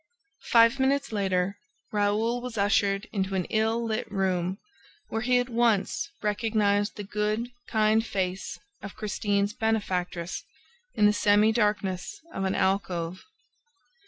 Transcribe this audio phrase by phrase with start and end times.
[0.49, 1.59] Five minutes later,
[1.91, 4.57] Raoul was ushered into an ill lit room
[5.09, 10.43] where he at once recognized the good, kind face of Christine's benefactress
[10.95, 13.23] in the semi darkness of an alcove.